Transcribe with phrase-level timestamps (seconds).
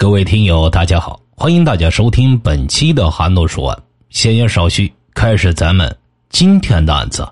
[0.00, 3.82] 各位听友，大家好，欢迎大家收听本期的韩诺说案。
[4.10, 5.92] 闲言少叙，开始咱们
[6.30, 7.28] 今天的案子。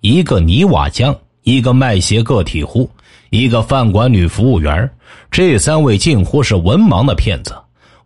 [0.00, 2.90] 一个泥瓦匠，一个卖鞋个体户，
[3.30, 4.90] 一个饭馆女服务员，
[5.30, 7.54] 这三位近乎是文盲的骗子。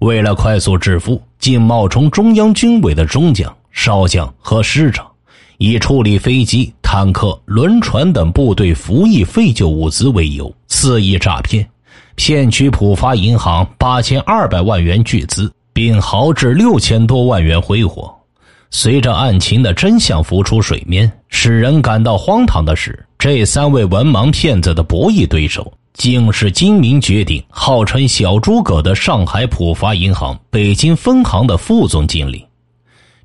[0.01, 5.11] 为了快速致富，竟冒充中央军委的中将、少将和师长，
[5.57, 11.67] 以处理飞机、坦克、轮船等部队服役废旧物资为由，肆意诈骗。
[12.17, 18.13] 骗取浦发银行八千二百万元巨资，并豪掷六千多万元挥霍。
[18.71, 32.45] 随着案情的真相浮出水面，使人感到荒唐的是，这三位文盲骗子的博弈对手，竟是精明绝顶、号称“小诸葛”的上海浦发银行北京分行的副总经理。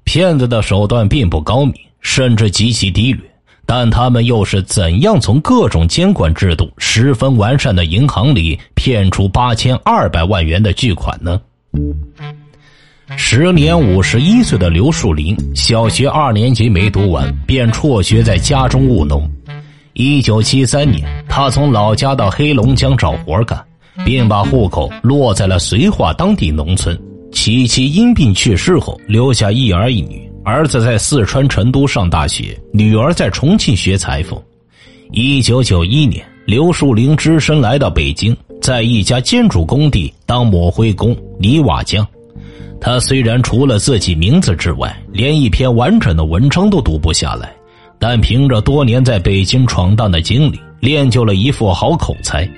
[0.03, 3.30] 骗子的手段并不高明，甚至极其低劣。
[3.73, 11.39] 但他们又是怎样从各种监管制度十分完善的银行里骗出八千二百万元的巨款呢？
[13.15, 19.26] 时年五十一岁的刘树林，小学二年级没读完，便辍学在家中务农。
[19.93, 23.57] 一九七三年，他从老家到黑龙江找活干，
[24.04, 26.99] 并把户口落在了绥化当地农村。
[27.32, 30.29] 其妻因病去世后，留下一儿一女。
[30.43, 34.41] 儿子在四川成都上大学，女儿在重庆学裁缝。
[35.11, 42.05] 一九九一年，刘树林只身来到北京，在一家建筑工地当抹灰工、泥瓦匠。
[42.79, 47.53] 他虽然除了自己名字之外，连一篇完整的文章都读不下来，
[47.99, 52.49] 但凭着多年在北京闯荡的经历，练就了一副好口才。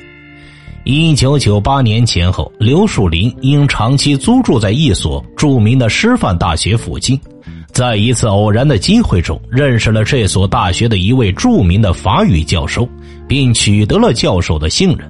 [0.85, 7.17] 一九九八年前后，刘树林因长期租住在一所著名的师范大学附近。
[7.71, 12.87] 在一次偶然的机会中，认识了这所大学的一位著名的法语教授，
[13.29, 15.09] 并取得了教授的信任。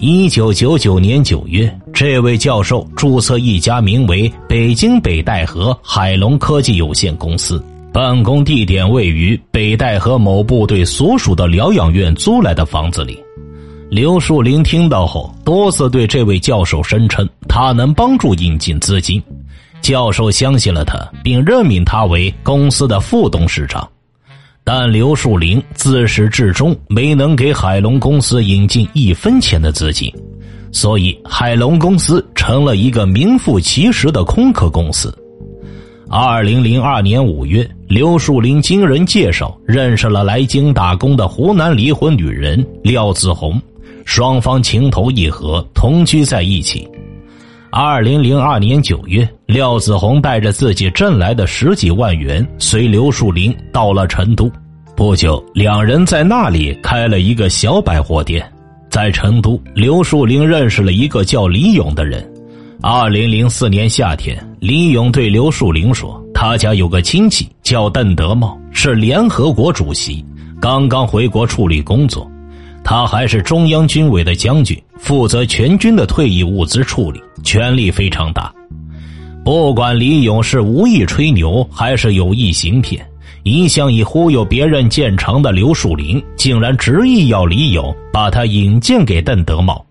[0.00, 13.16] 一九九九年九月，这位教授注册一家名为“北京北戴河海龙科技有限公司”，办公地点位于北戴河某部队所属的疗养院租来的房子里。
[13.94, 19.22] 刘树林听到后，多次对这位教授声称，他能帮助引进资金。
[19.80, 23.88] 教授相信了他，并任命他为公司的副董事长，
[24.64, 30.12] 但刘树林自始至终没能给海龙公司引进一分钱的资金，
[30.72, 35.16] 所以海龙公司成了一个名副其实的空壳公司。
[36.10, 43.60] 二零零二年五月，刘树林经人介绍认识了来京打工的湖南离婚女人廖子红，
[44.04, 46.88] 双方情投意合，同居在一起。
[47.70, 54.50] 二零零二年九月，廖子红带着自己挣来的十几万元，随刘树林到了成都。
[54.94, 58.48] 不久，两人在那里开了一个小百货店。
[58.88, 62.24] 在成都，刘树林认识了一个叫李勇的人。
[62.80, 70.24] 二零零四年夏天，李勇对刘树林说：“他家有个亲戚叫邓德茂，是联合国主席，
[70.60, 72.30] 刚刚回国处理工作。”
[72.84, 78.54] 他还是中央军委的将军，负责全军的退役物资处理，权力非常大。
[79.42, 83.04] 不管李勇是无意吹牛还是有意行骗，
[83.42, 89.84] 一向以忽悠别人见长的刘树林，竟然执意要李勇把他引荐给邓德茂。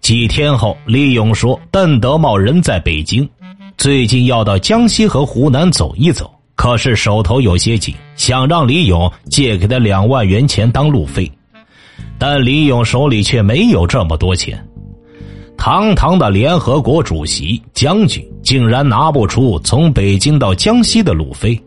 [0.00, 3.26] 几天后，李勇说，邓德茂人在北京，
[3.78, 11.30] 最近要到江西和湖南走一走，可是手头有些紧，想让李勇借给他两万元钱当路费。
[12.26, 14.58] 但李勇手里却没有这么多钱，
[15.58, 21.62] 堂堂的联合国主席、将军，竟然拿不出从北京到江西的路费。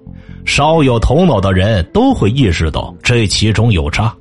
[0.45, 4.11] 稍有头脑的人都会意识到这其中有诈，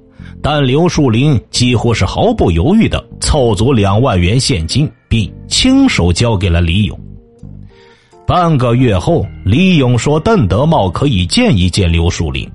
[0.42, 7.00] 但刘树林几乎是毫不犹豫的凑足两万元现金，并亲手交给了李勇。
[8.26, 12.46] 半个月后，李勇说邓德茂可以见一见刘树林，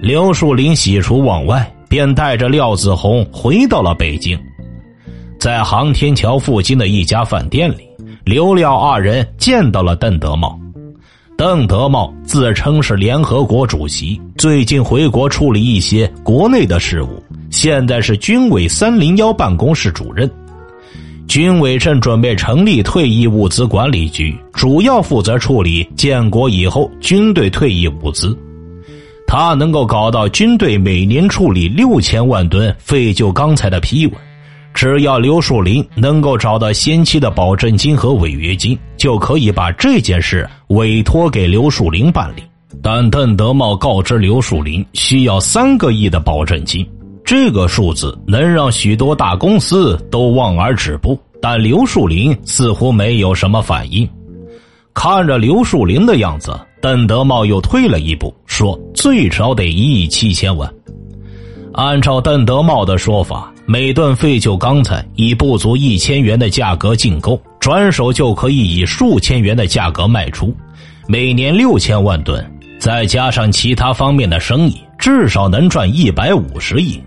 [0.00, 1.68] 刘树林喜出望外。
[1.90, 4.38] 便带着廖子红回到了北京，
[5.40, 7.80] 在航天桥附近的一家饭店里，
[8.24, 10.56] 刘廖二人见到了邓德茂。
[11.36, 17.20] 邓德茂自称是联合国主席，最近回国处理一些国内的事务，
[17.50, 20.30] 现在是军委三零幺办公室主任。
[21.26, 28.38] 军委正准备成立退役物资管理局，主要负责处理建国以后军队退役物资。
[29.30, 34.16] 他能够搞到军队每年处理六千万吨废旧钢材的批文，
[34.74, 42.42] 只要刘树林能够找到先期的保证金和违约金，就可以把这件事委托给刘树林办理。
[42.82, 46.84] 但邓德茂告知刘树林需要三个亿的保证金，
[47.24, 54.08] 这个数字能让许多大公司都望而止步，但刘树林似乎没有什么反应。
[54.92, 60.70] 看着刘树林的样子，邓德茂又退了一步，说：“最少得一亿七千万。”
[61.72, 70.54] 按照邓德茂的说法，每吨废旧钢材以不足一千元的价格进购，转手就可以以数千元的价格卖出，
[71.06, 72.44] 每年六千万吨，
[72.78, 77.00] 再加上其他方面的生意，至少能赚一百五十亿。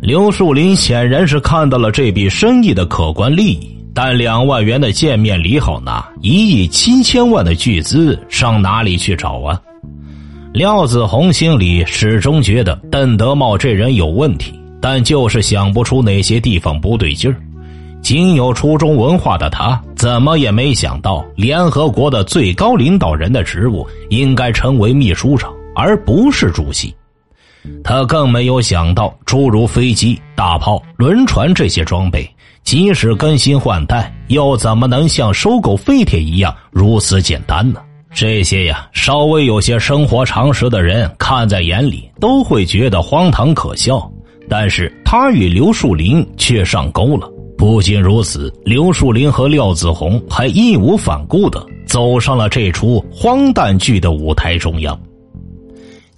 [0.00, 9.60] 刘树林显然是看到了这笔生意的可观利益，但两万元的见面礼好拿，一亿七千万的巨资上哪里去找啊？
[10.52, 17.36] 廖子红心里始终觉得邓德茂这人有问题，但就是想不出哪些地方不对劲儿。
[18.02, 26.94] 仅有初中文化的他，怎么也没想到联合国的最高领导人的职务应该成为秘书长，而不是主席。
[27.84, 32.28] 他更没有想到，诸如飞机、大炮、轮船这些装备，
[32.64, 37.80] 即使更新换代，又怎么能像收购废铁一样如此简单呢？
[38.12, 44.10] 这些呀，稍微有些生活常识的人看在眼里，都会觉得荒唐可笑。
[44.48, 47.30] 但是他与刘树林却上钩了。
[47.56, 54.98] 不仅如此，刘树林和廖子红还义无反顾的走上了这出荒诞剧的舞台中央。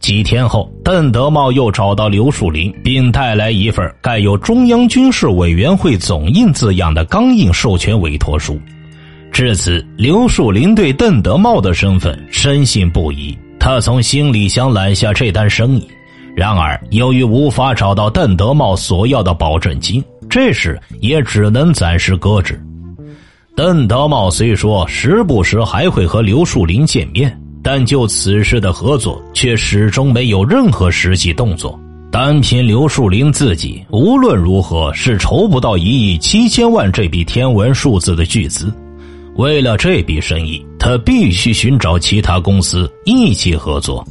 [0.02, 8.60] 几天后，邓德茂又找到刘树林，并带来一份盖有“中央军事委员会总印”字样的钢印授权委托书。
[9.30, 13.38] 至此，刘树林对邓德茂的身份深信不疑。
[13.60, 15.86] 他从心里想揽下这单生意，
[16.34, 22.60] 然而由于无法找到邓德茂所要的保证金，这事也只能暂时搁置。
[23.54, 31.78] 邓德茂虽说时不时还会和刘树林见面，但就此事的合作却始终没有任何实际动作。
[32.10, 38.70] 单凭刘树林自己，无论如何是筹不到一亿七千万这笔天文数字的巨资。
[39.36, 44.06] 为了这笔生意，他必须寻找其他公司一起合作。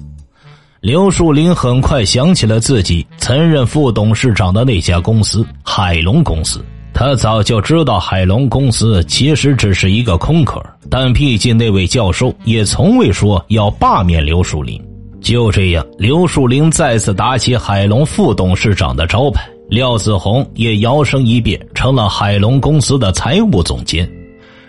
[0.79, 6.59] 刘树林很快想起了自己曾任副董事长的那家公司——海龙公司。
[7.03, 14.79] 他早就知道海龙公司其实只是一个空壳，但毕竟那位教授也从未说要罢免刘树林。
[15.19, 24.07] 就这样，刘树林再次打起海龙副董事长的招牌，廖子红也摇身一变成了海龙公司的财务总监。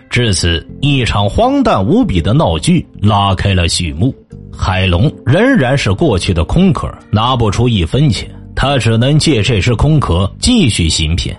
[0.09, 4.11] 至此，一场荒诞无比的闹剧拉开了序幕。
[4.51, 11.37] 海龙仍然是过去的空壳，拿不出一分钱，他只能借这只空壳继续行骗。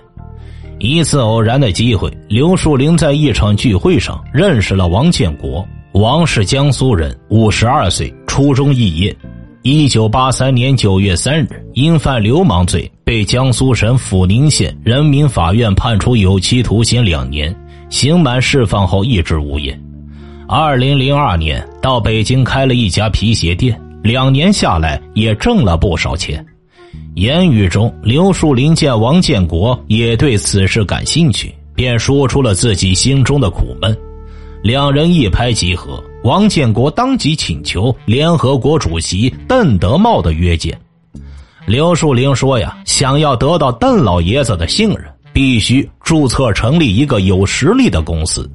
[0.79, 5.65] 一次偶然的机会，刘树林在一场聚会上认识了王建国。
[5.93, 9.15] 王是江苏人，五十二岁，初中肄业。
[9.61, 17.55] 一九八三年九月三日，因犯流氓罪，被江苏省抚宁县人民法院判处有期徒刑两年。
[17.89, 19.79] 刑满释放后一直无业。
[20.47, 26.45] 二零零二年到北京开了一家皮鞋店，两年下来也挣了不少钱。
[27.15, 33.97] 言语中，刘树林见王建国也对此事感兴趣，便说出了自己心中的苦闷。
[34.63, 40.79] 两人一拍即合，王建国当即请求联合国主席邓德茂的约见。
[41.65, 45.05] 刘树林说：“呀，想要得到邓老爷子的信任。”
[45.35, 48.49] 必须注册成立一个有实力的公司。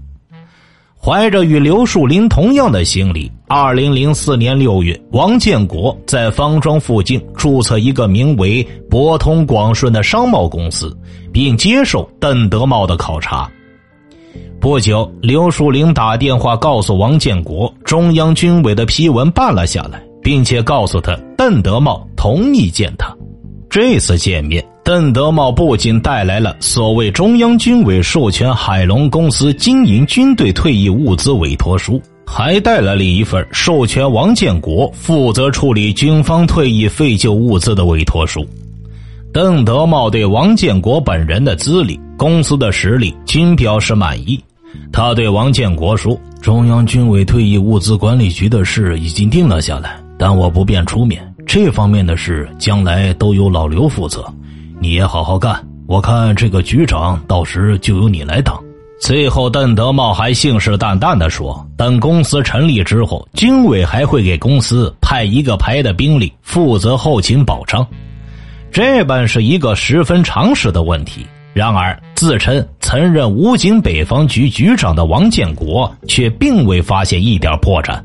[1.03, 10.95] 怀着与刘树林同样的心理，二零零四年六月，王建国在方庄附近注册一个名为“博通广顺”的商贸公司，
[11.33, 13.51] 并接受邓德茂的考察。
[14.61, 23.11] 不久，刘树林打电话告诉王建国，中央军委的批文办了下来，并且告诉他邓德茂同意见他。
[23.71, 24.63] 这次见面。
[24.83, 38.45] 邓德茂不仅带来了所谓中央军委授权海龙公司经营军队退役物资委托书，还带来了一份授权王建国负责处理军方退役废旧物资的委托书。
[39.33, 44.43] 邓德茂对王建国本人的资历、公司的实力均表示满意。
[44.93, 54.25] 他对王建国说：“中央军委退役物资管理局的事已经定了下来，但我不便出面，这方面的事将来都由老刘负责。”
[54.83, 58.59] 你也好好干，我看这个局长到时就由你来当。
[58.99, 67.87] 最后，邓德茂还信誓旦旦地说：“等公司成立之后，军委还会给公司派一个排的兵力负责后勤保障。”
[68.73, 71.27] 这本是一个十分常识的问题。
[71.53, 78.01] 然而，自称曾任武警北方局局长的王建国却并未发现一点破绽。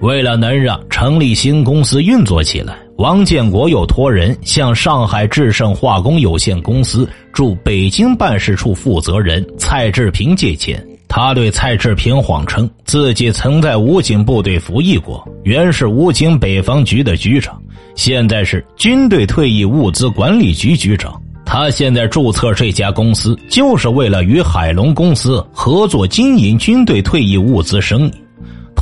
[0.00, 10.84] 为了能让成立新公司运作起来，王建国又托人向上海智胜化工有限公司驻北京办事处负责人蔡志平借钱。
[11.08, 17.60] 他对蔡志平谎称自己曾在武警部队服役过，原是武警北方局的局长，
[17.96, 21.20] 现在是军队退役物资管理局局长。
[21.44, 28.12] 他现在注册这家公司，就是为了与海龙公司合作经营军队退役物资生意。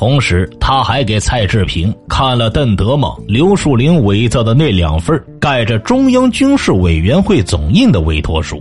[0.02, 8.60] 同时，他还给蔡志平看了邓德茂、刘树林伪造的那两份盖着中央军事委员会总印的委托书，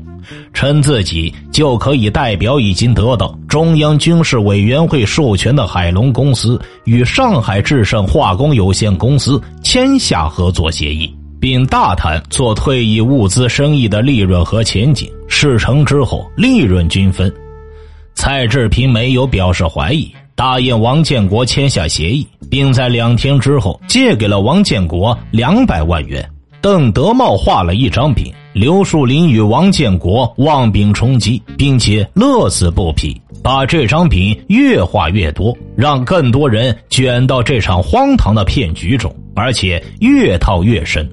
[0.53, 15.12] 称自己就可以代表已经得到中央军事委员会授权的海龙公司与上海智胜化工有限公司签下合作协议，并大谈做退役物资生意的利润和前景。
[15.27, 17.33] 事成之后，利润均分。
[18.13, 20.13] 蔡志平没有表示怀疑。
[20.41, 26.27] 答应王建国签下协议，并在两天之后借给了王建国两百万元。
[26.60, 41.07] 邓德茂画了一张饼，刘树林与王建国望饼充饥，并且乐此不疲，把这张饼越画越多，让更多人卷到这场荒唐的骗局中，而且越套越深。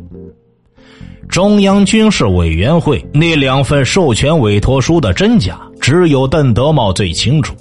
[1.28, 7.54] 中央军事委员会那两份授权委托书的真假，只有邓德茂最清楚。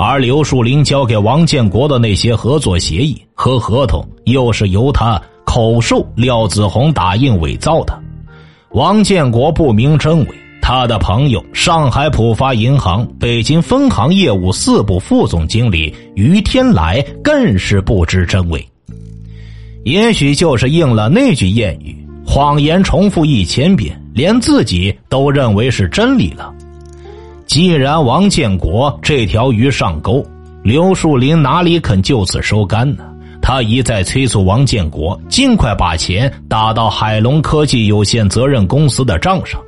[0.00, 7.98] 而刘树林交给王建国的那些合作协议和合同，又是由他口授廖子红打印伪造的。
[8.70, 10.28] 王建国不明真伪，
[10.62, 18.64] 他的朋友上海浦发银行北京分行业务四部副总经理于天来更是不知真伪。
[19.82, 26.54] 也许就是应了那句谚语：“谎言重复一千遍，连自己都认为是真理了。”
[27.48, 30.24] 既然王建国这条鱼上钩，
[30.62, 33.04] 刘树林哪里肯就此收竿呢？
[33.40, 39.58] 他一再催促王建国尽快把钱打到海龙科技有限责任公司的账上，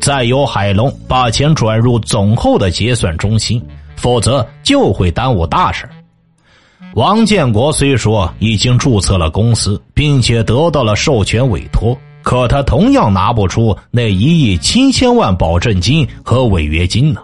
[0.00, 3.60] 再由海龙把钱转入总后的结算中心，
[3.96, 5.88] 否则就会耽误大事。
[6.94, 11.98] 王建国虽说已经注册了公司，并且得到了授权委托。
[12.26, 17.20] 可他同样拿不出那一亿七千万保证金和违约金呢。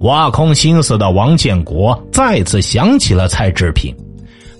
[0.00, 3.94] 挖空心思的王建国再次想起了蔡志平，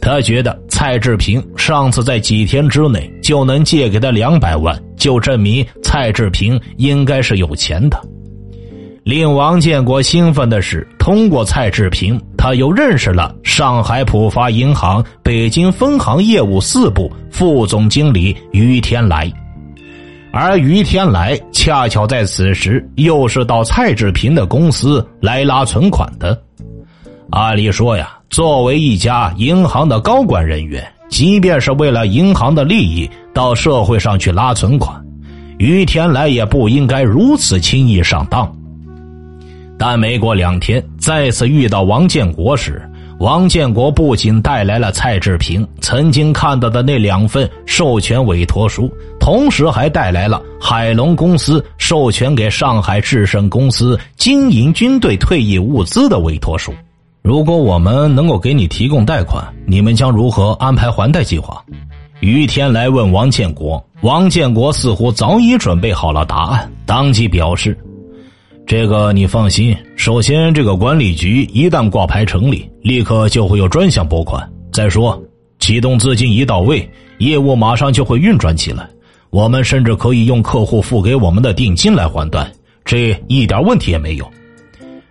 [0.01, 8.01] 他觉得蔡志平上次在几天之内就能借给他两百万，就证明蔡志平应该是有钱的。
[9.03, 19.33] 令王建国兴奋的是，通过蔡志平，他又认识了上海浦发银行北京分行业务四部副总经理于天来，
[20.33, 26.37] 而于天来恰巧在此时又是到蔡志平的公司来拉存款的。
[27.31, 35.01] 按理说呀，作为一家银行的高管人员，即便是为了银行的利益到社会上去拉存款，
[35.59, 38.53] 于天来也不应该如此轻易上当。
[39.85, 42.81] 但没过两天，再次遇到王建国时，
[43.19, 56.73] 王建国不仅带来了蔡志平曾经看到的那两份授权委托书，同时还带来了海龙公司授权给上海智胜公司经营军队退役物资的委托书。
[57.21, 61.61] 如果我们能够给你提供贷款，你们将如何安排还贷计划？
[62.21, 67.77] 于天来问王建国，王建国似乎早已准备好了答案，当即表示。
[68.73, 74.51] 这个你放心，首先，这个管理局一旦挂牌成立，立刻就会有专项拨款。
[74.73, 75.23] 再说，
[75.59, 78.89] 启动资金一到位，业务马上就会运转起来。
[79.29, 82.51] 我们甚至可以用客户付给我们的定金来还贷，
[82.83, 84.27] 这一点问题也没有。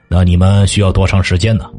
[0.08, 1.70] 那你们需要多长时间呢？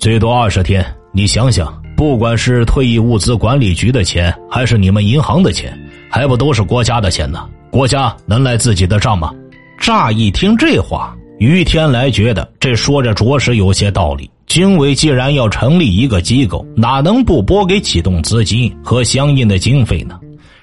[0.00, 0.84] 最多二十天。
[1.12, 5.72] 你想想，不管是退役物资管理局的钱，还是你们银行的钱，
[6.10, 7.48] 还不都是国家的钱呢？
[7.70, 9.32] 国家能赖自己的账吗？
[9.82, 14.30] 乍一听这话，于天来觉得这说着着实有些道理。
[14.46, 20.20] 军委既然要成立一个机构，哪能不拨给启动资金和相应的经费呢？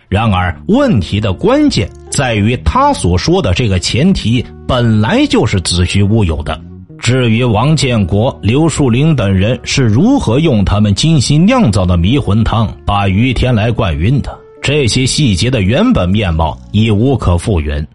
[0.07, 6.57] 然而，问题的关键在于他所说的这个前提本来就是子虚乌有的。
[6.97, 17.85] 至于王建国、刘树林等人是如何用他们精心酿造的迷魂汤把于天来灌晕的，这些细节的原本面貌已无可复原。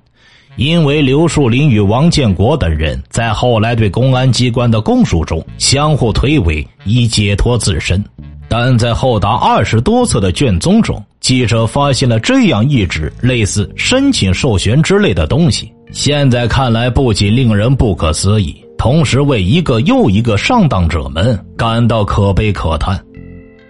[0.57, 8.03] 因为刘树林与王建国等人在后来对公安机关的供述中相互推诿，以解脱自身，
[8.49, 15.73] 但在后达二十多次的卷宗中，记者发现了这样一纸类似申请授权之类的东西。
[15.91, 23.01] 现在看来，不仅令人不可思议，同时为一个又一个上当者们感到可悲可叹。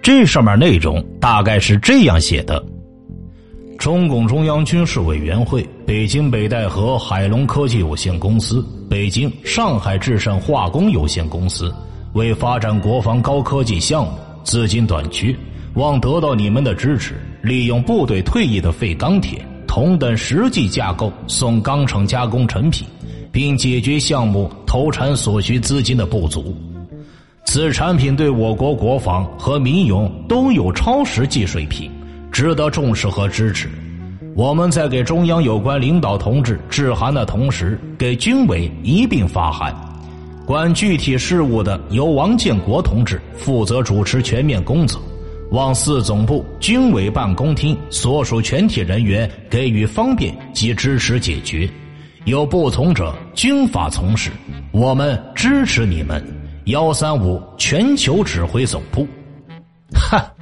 [0.02, 2.62] 这上面内容大概是这样写的。
[3.84, 11.70] 中共中央军事委员会、北京北戴河海龙科技有限公司、北京上海智胜化工有限公司
[12.14, 14.12] 为发展国防高科技项目，
[14.42, 15.36] 资金短缺，
[15.74, 22.88] 望得到你们的支持，利用部队退役的废钢铁、铜等实际架构送钢厂加工成品，
[23.30, 26.56] 并解决项目投产所需资金的不足。
[27.44, 31.90] 此产品对我国国防和民用都有超实际水平。
[32.34, 33.68] 值得重视和支持。
[34.34, 39.72] 我们在给中央有关领导同志致函的同时，给军委一并发函。
[40.44, 45.00] 管具体事务的由王建国同志负责主持全面工作，
[45.52, 51.70] 望四总部、军委办公厅所属全体人员给予方便及支持解决。
[52.24, 54.32] 有不从者，军法从事，
[54.72, 56.20] 我们支持你们。
[56.64, 59.06] 幺三五全球指挥总部，
[59.94, 60.33] 哈。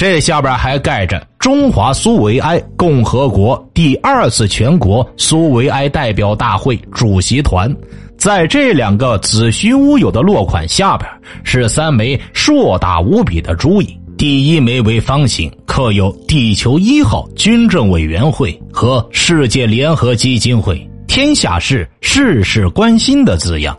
[0.00, 7.70] 这下边还盖着中华苏维埃共和国第二次全国苏维埃代表大会主席团，
[8.16, 11.06] 在这两个子虚乌有的落款下边
[11.44, 23.76] 是三枚硕大无比的珠印，第一枚为方形，刻有“地球一号军政委员会”和“世界联合基金会”，天下事事事关心的字样；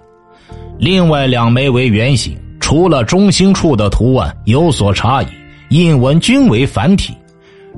[0.77, 5.25] 另外两枚为圆形，除了中心处的图案有所差异。
[5.71, 7.13] 印文均为繁体，“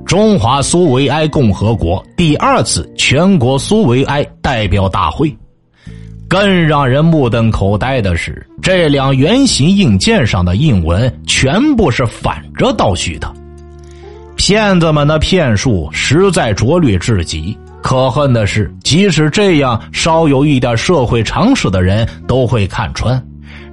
[0.04, 5.32] 中华苏维埃共和国第二次全国苏维埃代表大会”。
[6.26, 13.32] 更让人目瞪口呆的是，这两圆形硬件上的印文全部是反着倒叙的。
[14.34, 17.56] 骗子们的骗术实在拙劣至极。
[17.80, 23.24] 可恨的是，即使这样稍有一点社会常识的人都会看穿。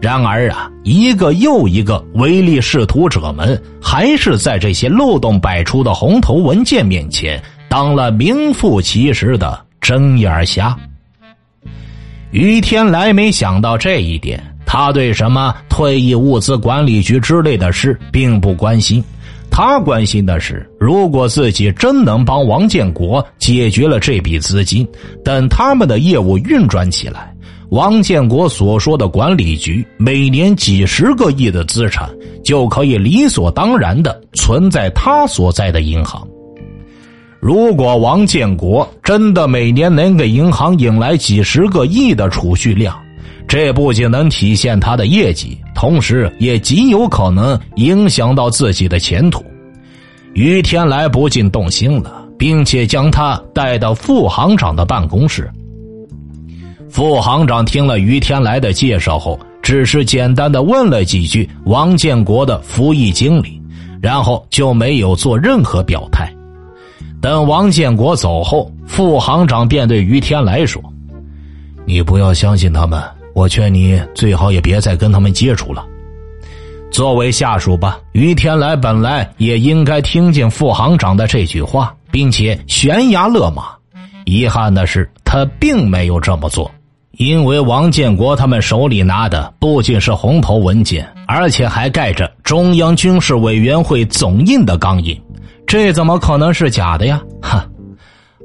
[0.02, 7.40] 然而啊，一个又一个唯利是图者们，还是在这些漏洞百出的红头文件面前，
[7.70, 10.76] 当了名副其实的睁眼瞎。
[12.32, 19.04] 于天来没想到这一点，他对什么退役物资管理局之类的事并不关心，
[19.52, 24.88] 他关心的是，如果自己真能帮王建国解决了这笔资金，
[25.24, 27.32] 等他们的业务运转起来。
[27.72, 32.10] 王建国所说的管理局每年几十个亿的资产，
[32.44, 36.28] 就可以理所当然的存在他所在的银行。
[37.40, 42.94] 如果王建国真的每年能给银行引来几十个亿的储蓄量，
[43.48, 49.42] 这不仅能体现他的业绩，同时也极有可能影响到自己的前途。
[50.34, 55.50] 于天来不禁动心了，并且将他带到副行长的办公室。
[56.92, 63.62] 副行长听了于天来的介绍后，只是简单的问了几句王建国的服役经历，
[64.02, 66.30] 然后就没有做任何表态。
[67.22, 70.84] 等王建国走后，副行长便对于天来说
[71.88, 73.02] ：“你不要相信他们，
[73.34, 75.86] 我劝你最好也别再跟他们接触了。”
[76.92, 83.68] 作为下属吧，于天来本来也应该听见副行长的这句话，并且悬崖勒马。
[84.26, 86.70] 遗憾的是，他并没有这么做。
[87.18, 95.20] 因为王建国他们手里拿的不仅是红头文件，而且还盖着中央军事委员会总印的钢印，
[95.68, 97.22] 这怎么可能是假的呀？
[97.42, 97.68] 哈！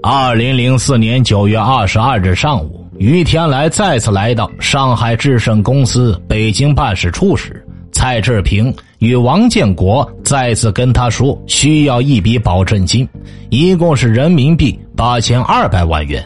[0.03, 13.09] 二零零四年九月二十二日上午，于天来再次来到上海智胜公司北京办事处时，蔡志平与王建国再次跟他说需要一笔保证金，
[13.49, 16.25] 一共是人民币八千二百万元。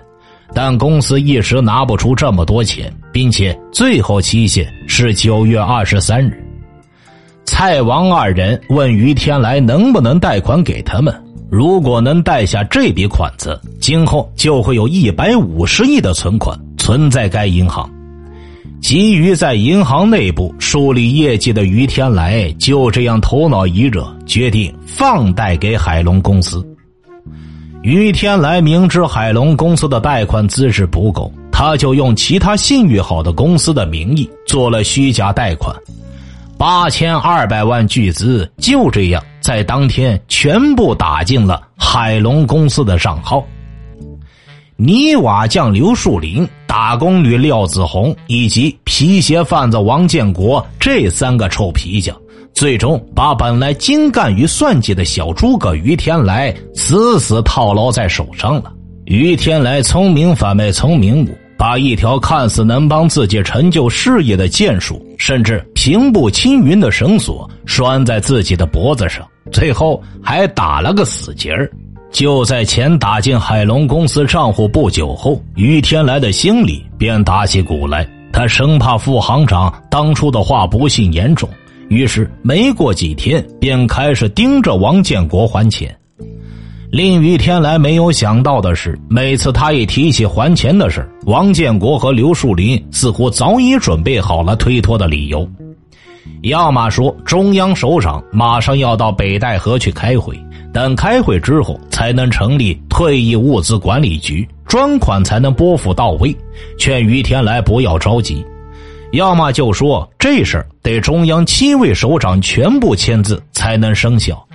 [0.54, 6.42] 但公司一时拿不出这么多钱，并且最后期限是九月二十三日。
[7.44, 11.14] 蔡王二人问于天来能不能贷款给他们，
[11.50, 17.90] 如果能贷下这笔款子，今后就会有一百五十亿的存款存在该银行。
[18.80, 26.66] 急于在银行内部树立业绩的于天来就这样头脑一热，决定放贷给海龙公司。
[27.82, 35.74] 于天来明知海龙公司的贷款资质不够，他就用其他信誉好的公司的名义做了虚假贷款，
[36.58, 43.42] 八千二百万巨资就这样在当天全部打进了海龙公司的账号。
[44.76, 52.14] 泥瓦匠刘树林、打工女廖子红以及皮鞋贩子王建国这三个臭皮匠。
[52.60, 58.70] 最终把本来精干于算计的小诸葛于天来死死套牢在手上了。
[59.06, 71.66] 于天来聪明反被聪明误，把一条看似能帮自己成就事业的剑术，甚至平步青云的绳索拴在自己的脖子上，最后还打了个死结儿。
[72.12, 78.06] 就在钱打进海龙公司账户不久后，于天来的心里便打起鼓来。
[78.32, 81.48] 他生怕副行长当初的话不幸言重，
[81.90, 85.94] 于是没过几天便开始盯着王建国还钱。
[86.88, 95.48] 令于天来没有想到的是，每次他一提起还钱的事，王建国和刘树林似乎早已准备好了推脱的理由，
[96.42, 100.36] 要么说中央首长马上要到北戴河去开会，
[100.72, 106.36] 等开会之后才能成立退役物资管理局，专款才能拨付到位，
[106.78, 108.44] 劝于天来不要着急；
[109.12, 114.46] 要么就说这事儿得中央七位首长全部签字才能生效。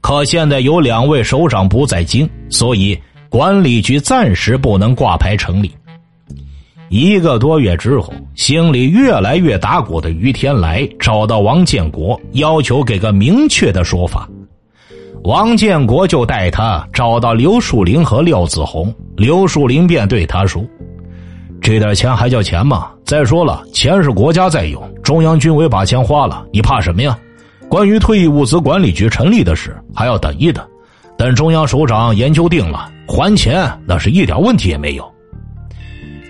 [0.00, 5.70] 可现在有两位首长不在京，所以管理局暂时不能挂牌成立。
[6.88, 14.28] 一个多月之后，心里越来越打鼓的于天来找到王建国，要求给个明确的说法。
[15.22, 20.64] 王建国就带他找到刘树林和廖子红，刘树林便对他说
[21.60, 22.90] ：“这点钱还叫钱吗？
[23.04, 27.16] 再说了，钱是国家在用，中央军委把钱花了，你怕什么呀？”
[27.68, 30.66] 关于退役物资管理局成立的事，还要等一等，
[31.16, 35.08] 等中央首长研究定了，还钱那是一点问题也没有。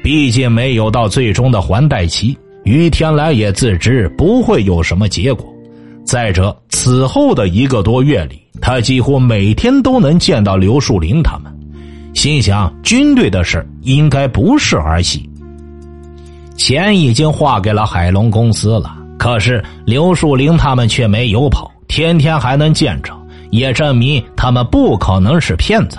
[0.03, 5.47] 毕竟没有到最终的还贷期，于天来也自知不会有什么结果。
[6.05, 11.51] 再者，此后的一个多月里，他几乎每天都能见到刘树林他们，
[12.15, 15.29] 心想军队的事应该不是儿戏。
[16.57, 18.97] 钱已经划给了海龙公司了。
[19.19, 23.13] 可是刘树林他们却没有跑，天天还能见着，
[23.51, 25.99] 也证明他们不可能是骗子。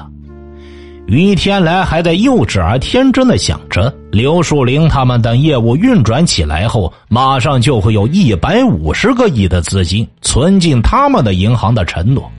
[1.06, 12.32] 于天来还在幼稚而天真的想着，刘树林他们等业务运转起来后，马上就会有一百五十个亿的资金存进他们的银行的承诺。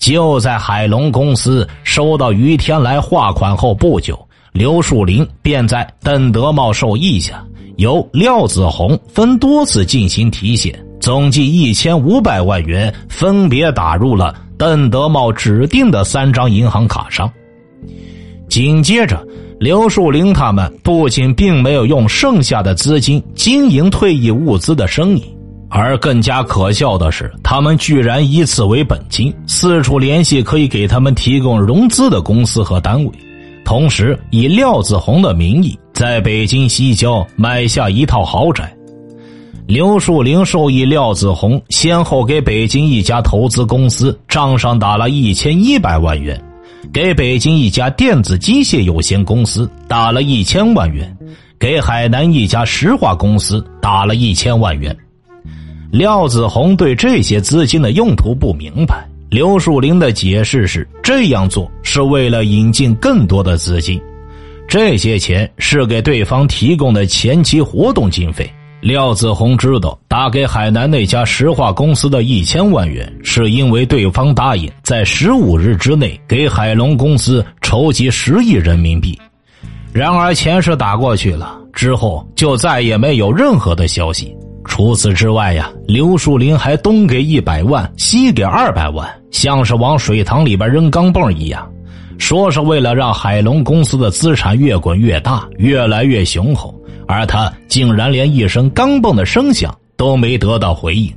[0.00, 4.18] 就在海龙公司收到于天来划款后不久，
[4.50, 7.44] 刘树林便在邓德茂授意下。
[7.76, 17.30] 由廖子红分多次进行提现，总计一千五百万元，分别打入了邓德茂指定的三张银行卡上。
[18.48, 19.22] 紧接着，
[19.58, 25.24] 刘树林他们不仅并没有用剩下的资金经营退役物资的生意，
[25.70, 33.10] 而更加可笑的是，他们居然以此为本金，四处联系可以给他们提供融资的公司和单位，
[33.64, 35.78] 同时以廖子红的名义。
[35.92, 38.74] 在北京西郊买下一套豪宅，
[39.66, 46.42] 刘树林授意廖子红先后给北京一家投资公司账上打了一千一百万元，
[46.92, 51.16] 给北京一家电子机械有限公司打了一千万元，
[51.58, 54.96] 给海南一家石化公司打了一千万元。
[55.90, 64.00] 廖子红对这些资金的用途不明白，刘树林的解释是这样做是为了引进更多的资金。
[64.68, 68.48] 这些钱是给对方提供的前期活动经费。
[68.80, 79.18] 廖子红知道打给海南那家石化公司的一千万元，是因为对方答应在十五日之内给海龙公司筹集十亿人民币。
[79.92, 84.32] 然而钱是打过去了，之后就再也没有任何的消息。
[84.64, 91.68] 除此之外呀，刘树林还东给一百万，西给二百万，像是往水塘里边扔钢镚一样。
[92.18, 96.74] 说是为了让海龙公司的资产越滚越大，越来越雄厚，
[97.08, 101.10] 而他竟然连一声钢镚的声响都没得到回应。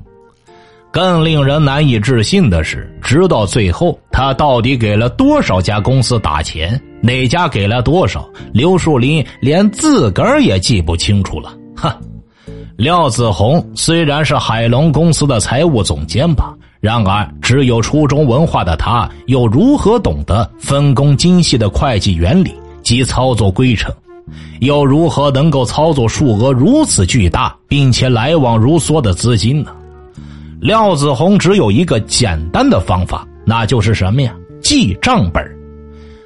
[0.90, 11.54] 更令人难以置信的是，直到最后，他到底给了多少家公司打钱，哪家给了多少，刘树林连自个儿也记不清楚了。
[11.76, 11.92] 哼，
[12.76, 16.54] 廖子红虽然是海龙公司的财务总监吧。
[16.80, 23.94] 然而，只有初中文化的他，又如何懂得分工精细的会计原理及操作规程？
[24.60, 29.72] 又如何能够操作数额如此巨大并且来往如梭的资金呢？
[30.60, 34.34] 廖子红只有一个简单的方法，那就是什么呀？
[34.62, 35.42] 记账本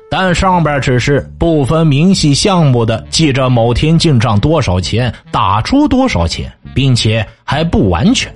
[0.09, 8.33] 但上边只是不分明细项目的记着某天进账多少钱，打出多少钱，并且还不完全。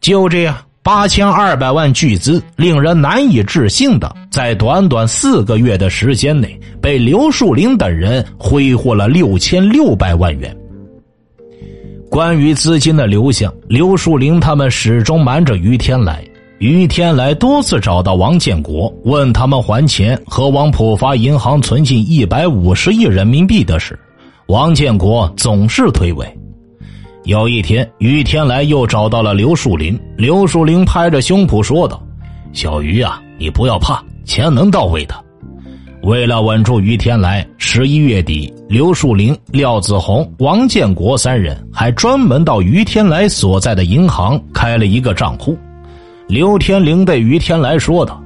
[0.00, 0.56] 就这样。
[0.82, 10.56] 八千二百万巨资，令人难以置信的，在短短四个月的时间内，被刘树林等人挥霍了六千六百万元。
[12.08, 16.22] 关于资金的流向，刘树林他们始终瞒着于天来。
[16.58, 23.98] 于天来多次找到王建国，问他们还钱和往浦发银行存进一百五十亿人民币的事，
[24.46, 26.26] 王建国总是推诿。
[27.24, 29.98] 有一天，于天来又找到了刘树林。
[30.16, 32.02] 刘树林拍着胸脯说道
[32.54, 35.14] ：“小于啊，你不要怕，钱能到位的。
[36.04, 45.58] 为了稳住于天来，十一月底，刘树林、廖子红、王建国三人还专门到于天来所在的银行开了一个账户。
[46.28, 48.20] 刘天林对于天来说道：“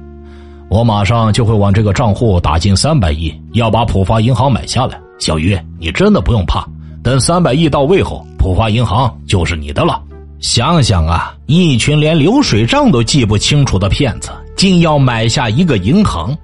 [0.69, 4.99] 我马上就会往这个账户打进三百亿，要把浦发银行买下来。
[5.19, 6.67] 小鱼，你真的不用怕，
[7.03, 10.01] 等三百亿到位后，浦发银行就是你的了。”
[10.41, 16.35] 想想啊，一群连流水账都记不清楚的骗子，竟要买下一个银行。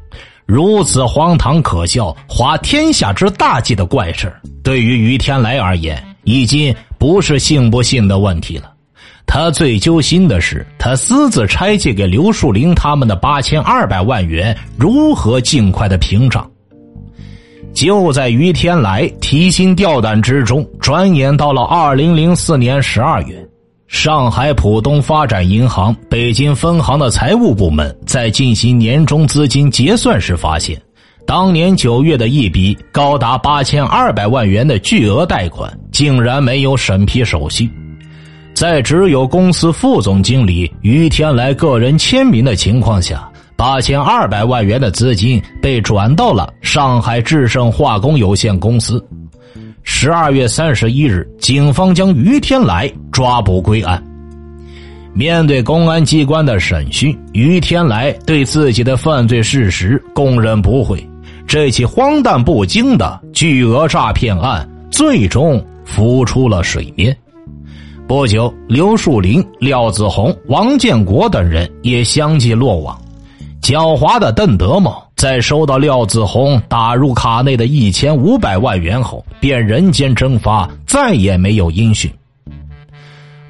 [0.45, 4.31] 如此荒唐可笑、滑天下之大稽的怪事
[4.63, 8.71] 对于于天来而言，已经不是信不信的问题了。
[9.27, 16.49] 他最揪心的是，他私自拆借给刘树林他们的八千二百万元如何尽快的平账。
[17.73, 23.47] 就在于天来提心吊胆之中，转眼到了二零零四年十二月。
[23.87, 30.81] 上海浦东发展银行北京分行的财务部门在进行年终资金结算时发现，
[31.25, 37.69] 当年九月的一笔高达八千二百万元的巨额贷款竟然没有审批手续，
[38.57, 48.99] 在只有公司副总经理于天来个人签名的情况下，八千二百万元的资金被转到了上海智胜化工有限公司。
[49.83, 54.03] 十二月三十一日，警方将于天来抓捕归案。
[55.13, 61.07] 面对公安机关的审讯，于天来对自己的犯罪事实供认不讳。
[61.45, 67.15] 这起荒诞不经的巨额诈骗案最终浮出了水面。
[68.07, 72.97] 不久，刘树林、廖子红、王建国等人也相继落网。
[73.61, 82.09] 狡猾的邓德茂在收到廖子红打入卡内的一千五百万元后，便人间蒸发，再也没有音讯。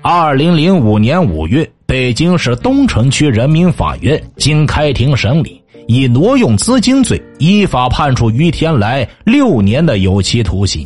[0.02, 10.84] 二零零五年五月，北京市东城区人民法院经开庭审理，以挪用资金罪依法判处于天来六年的有期徒刑。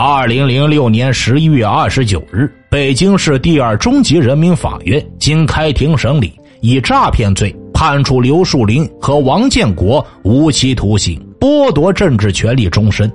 [0.00, 7.52] 二零零六年十一月二十九日，北京市第二中级人民法院经开庭审理，以诈骗罪。
[7.74, 13.12] 判处刘树林和王建国无期徒刑，剥夺政治权利终身，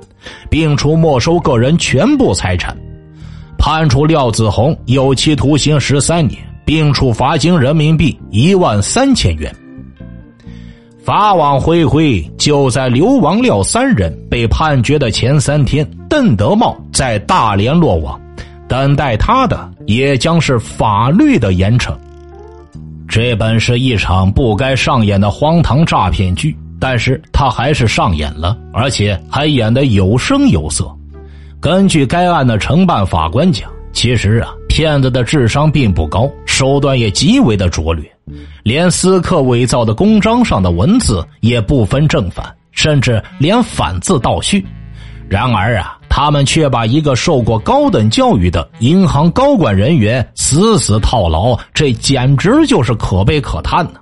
[0.50, 2.76] 并处没收个人全部财产；
[3.58, 9.56] 判处廖子红有期徒刑十三年，并处罚金人民币一万三千元。
[11.04, 18.18] 法网恢恢，就在刘王廖三人被判决的前三天，邓德茂在大连落网，
[18.70, 21.94] 等待他的也将是法律的严惩。
[23.06, 30.90] 这本是一场不该上演的荒唐诈骗剧，但是他还是上演了，而且还演得有声有色。
[31.60, 38.12] 根据该案的承办法官讲，其实啊，骗子的智商并不高，手段也极为的拙劣，
[38.64, 44.66] 连私刻伪造的公章上的文字也不分正反，甚至连反字倒叙。
[45.30, 46.00] 然而啊。
[46.10, 54.00] 他们却把一个受过高等教育的银行高管人员死死套牢，这简直就是可悲可叹呢。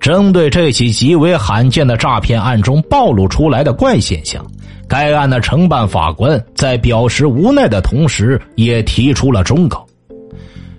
[0.00, 4.42] 针对这起极为罕见的诈骗案中暴露出来的怪现象，
[4.90, 9.86] 该案的承办法官在表示无奈的同时，也提出了忠告：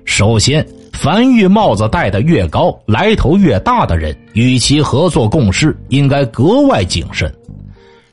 [0.04, 7.34] 首先，凡遇帽子戴得越高、来头越大的人，与其合作共事，应该格外谨慎。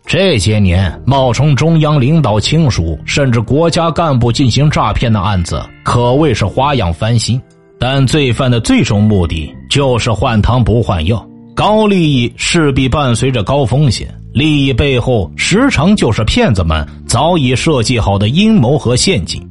[0.07, 7.43] 这些年，冒充中央领导亲属甚至国家干部进行诈骗的案子可谓是花样翻新。
[7.81, 11.25] 但罪犯的最终目的就是换汤不换药，
[11.59, 19.45] 高利益势必伴随着高风险，利益背后时常就是骗子们早已设计好的阴谋和陷阱。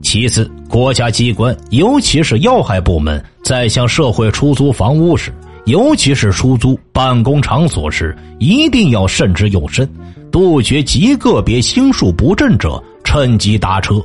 [0.00, 5.34] 其次，国家机关尤其是要害部门在向社会出租房屋时。
[5.64, 9.90] 尤其是出租办公场所时，一定要慎之又慎，
[10.30, 14.00] 杜绝极个别心术不正者趁机搭车。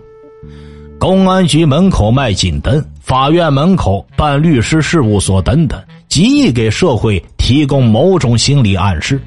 [0.98, 9.22] 公安局门口卖警灯，法院门口办律师事务所等等，极易给社会提供某种心理暗示。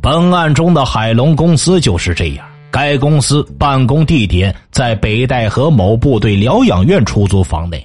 [0.00, 7.84] 本案中的海龙公司就是这样，该公司办公地点在北戴河某部队疗养院出租房内。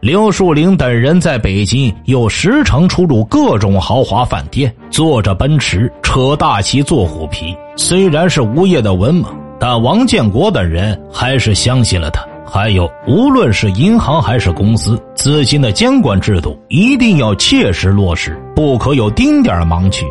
[0.00, 7.54] 刘树林等人在北京又时常出入各种豪华饭店，坐着奔驰，扯大旗，做虎皮。
[7.76, 9.26] 虽然是无业的文盲，
[9.58, 12.24] 但王建国等人还是相信了他。
[12.52, 20.04] 还有，无论是银行还是公司，资金的监管制度一定要切实落实，不可有丁点盲区。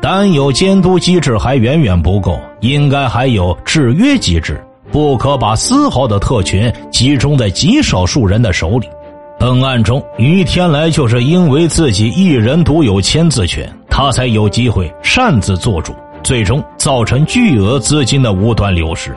[0.00, 4.58] 单有监督机制还远远不够，应该还有制约机制，
[4.90, 8.88] 不可把丝毫的特权集中在极少数人的手里。
[9.38, 19.14] 本案中，于天来就是因为自己一人独有签字权，他才有机会擅自做主，最终造成巨额资金的无端流失。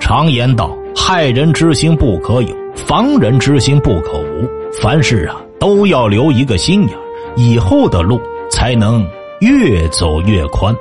[0.00, 4.48] 常言道：“害人之心不可有，防人之心不可无。”
[4.82, 6.90] 凡事啊，都要留一个心眼，
[7.36, 9.06] 以后的路才能
[9.40, 10.74] 越走越宽。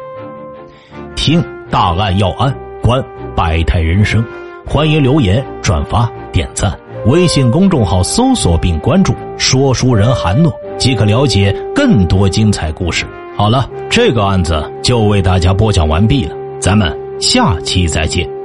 [1.15, 3.03] 听大案要案，观
[3.35, 4.23] 百态人生，
[4.65, 6.77] 欢迎留言、转发、点赞。
[7.05, 13.05] 微信公众号搜索并关注“说书人韩诺”，即可了解更多精彩故事。
[13.35, 18.42] 好了，这个案子就为大家播讲完毕了，咱们下期再见。